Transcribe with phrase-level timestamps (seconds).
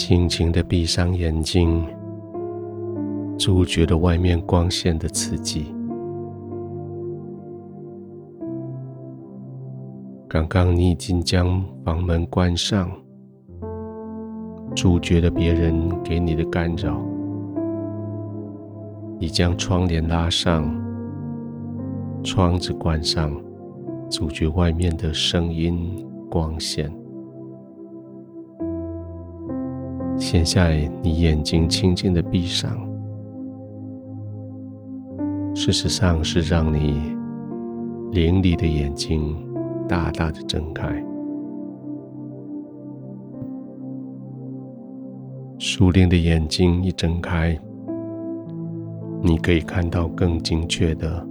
[0.00, 1.84] 轻轻的闭上眼睛，
[3.36, 5.74] 阻绝了外面光线的刺激。
[10.28, 12.88] 刚刚你已经将房门关上，
[14.76, 15.74] 阻绝了别人
[16.04, 16.96] 给你的干扰。
[19.18, 20.72] 你将窗帘拉上，
[22.22, 23.32] 窗子关上，
[24.08, 26.88] 阻绝外面的声音、光线。
[30.18, 32.70] 现在，你眼睛轻轻的闭上，
[35.54, 37.16] 事实上是让你
[38.12, 39.36] 灵里的眼睛
[39.88, 41.02] 大大的睁开。
[45.58, 47.58] 熟练的眼睛一睁开，
[49.22, 51.26] 你可以看到更精确的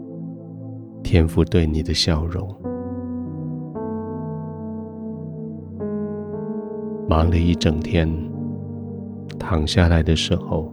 [1.03, 2.49] 天父对你的笑容。
[7.07, 8.26] 忙了一整天。
[9.39, 10.71] 躺下来的时候，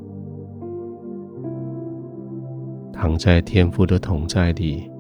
[2.93, 4.91] 躺在天父的同在里，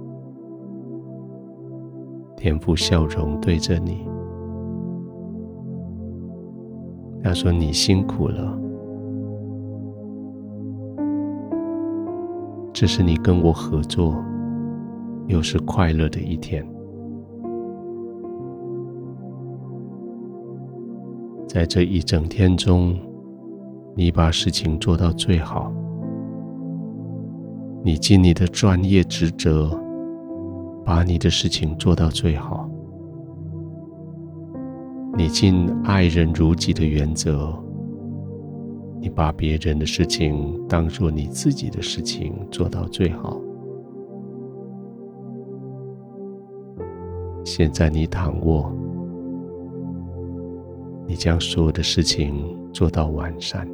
[2.36, 4.06] 天父笑容对着你，
[7.22, 8.58] 他说：“你辛苦了，
[12.72, 14.14] 这是你跟我合作，
[15.26, 16.64] 又是快乐的一天。”
[21.48, 22.96] 在这一整天中，
[23.96, 25.72] 你把事情做到最好，
[27.84, 29.70] 你尽你的专业职责，
[30.84, 32.68] 把你的事情做到最好。
[35.16, 37.56] 你尽爱人如己的原则，
[39.00, 43.40] 你把别人的事情当做你自己的事情做到最好。
[47.44, 48.72] 现在你躺卧，
[51.06, 53.64] 你将所有的事情做到完善。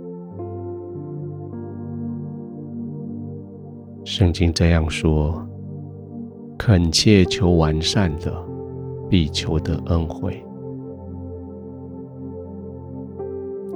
[4.02, 5.46] 圣经这样说
[6.58, 8.32] ：“恳切求完善的，
[9.08, 10.42] 必求得恩惠。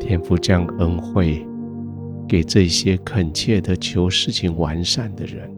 [0.01, 1.47] 天父将恩惠
[2.27, 5.49] 给这些恳切的求事情完善的人，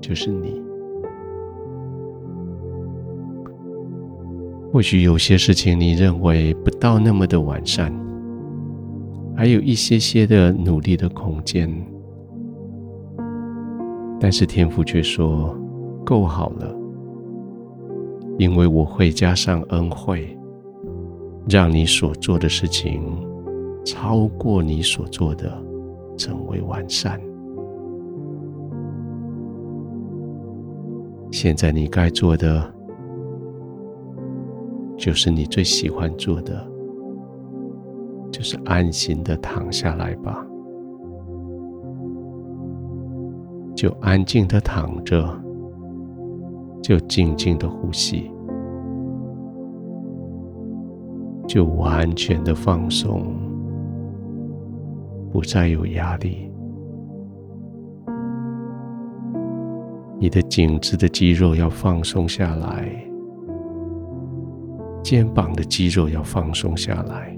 [0.00, 0.62] 就是你。
[4.72, 7.92] 或许有些事情你认为不到那么的完善，
[9.36, 11.70] 还有一些些的努力的空间。”
[14.22, 15.56] 但是天父却说
[16.04, 16.76] ：“够好了，
[18.38, 20.36] 因为我会加上恩惠，
[21.48, 23.02] 让你所做的事情
[23.82, 25.50] 超过你所做的，
[26.18, 27.18] 成为完善。
[31.30, 32.70] 现在你该做的，
[34.98, 36.70] 就是你最喜欢做的，
[38.30, 40.46] 就是安心的躺下来吧。”
[43.80, 45.26] 就安静的躺着，
[46.82, 48.30] 就静静的呼吸，
[51.48, 53.34] 就完全的放松，
[55.32, 56.52] 不再有压力。
[60.18, 62.86] 你的颈子的肌肉要放松下来，
[65.02, 67.34] 肩膀的肌肉要放松下来，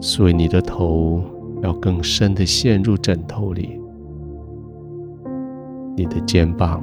[0.00, 1.22] 所以你的头
[1.60, 3.78] 要更深的陷入枕头里。
[5.98, 6.80] 你的肩膀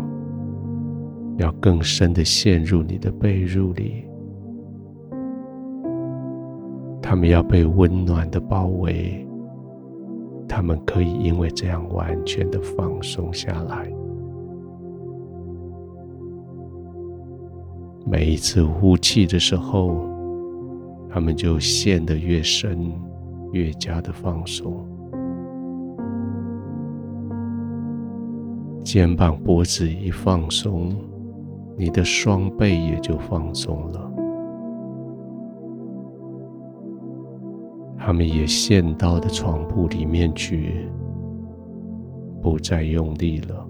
[1.37, 4.03] 要更深的陷入你的被褥里，
[7.01, 9.25] 他们要被温暖的包围，
[10.49, 13.89] 他们可以因为这样完全的放松下来。
[18.05, 19.95] 每一次呼气的时候，
[21.09, 22.91] 他们就陷得越深，
[23.53, 24.85] 越加的放松。
[28.95, 30.95] 肩膀、脖子一放松，
[31.77, 34.09] 你的双背也就放松了。
[37.97, 40.89] 他们也陷到的床铺里面去，
[42.41, 43.67] 不再用力了。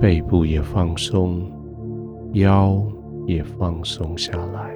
[0.00, 1.42] 背部也放松，
[2.32, 2.82] 腰
[3.26, 4.74] 也放松下来，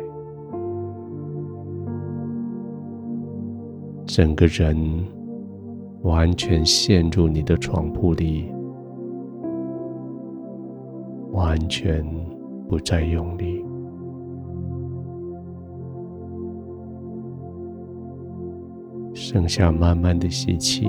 [4.05, 4.77] 整个人。
[6.03, 8.53] 完全陷入你的床铺里，
[11.31, 12.05] 完全
[12.69, 13.65] 不再用力，
[19.15, 20.89] 剩下慢慢的吸气，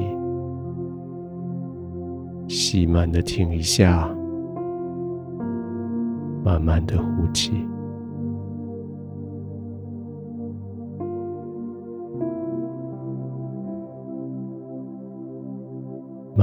[2.48, 4.10] 吸满的停一下，
[6.44, 7.66] 慢慢的呼气，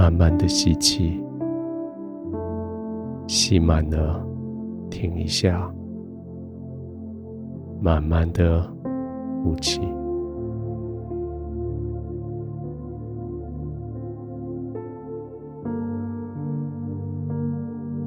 [0.01, 1.23] 慢慢的吸气，
[3.27, 4.27] 吸满了，
[4.89, 5.71] 停一下，
[7.83, 8.67] 慢慢的
[9.45, 9.83] 呼气。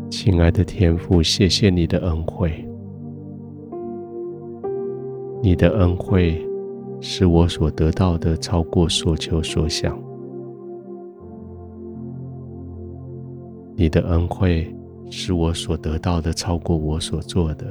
[0.09, 2.67] 亲爱的天父，谢谢你的恩惠，
[5.43, 6.43] 你的恩惠
[6.99, 9.95] 使我所得到的超过所求所想，
[13.75, 14.73] 你的恩惠
[15.09, 17.65] 是我所得到的超过我所做的，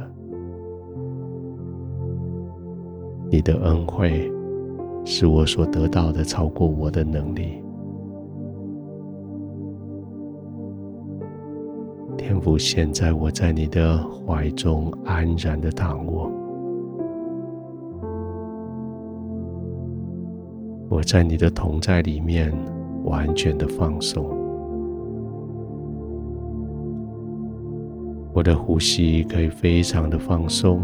[3.31, 4.31] 你的恩惠
[5.05, 7.63] 是我所得到的超过我的能力。
[12.19, 16.31] 天父，现在我在你的怀中安然的躺卧，
[20.89, 22.53] 我在你的同在里面
[23.05, 24.42] 完全的放松，
[28.35, 30.81] 我的呼吸可以非常的放松，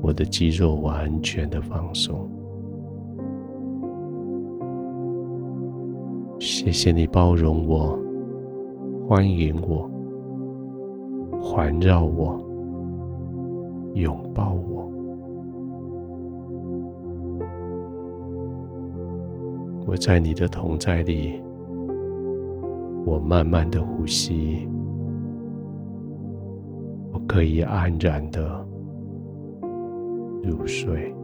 [0.00, 2.30] 我的肌肉完全的放松。
[6.38, 7.98] 谢谢你包容我。
[9.08, 9.90] 欢迎我，
[11.40, 12.38] 环绕我，
[13.94, 14.88] 拥抱我。
[19.84, 21.42] 我在你的同在里，
[23.04, 24.68] 我慢慢的呼吸，
[27.28, 28.66] 可以安然的
[30.42, 31.17] 入睡。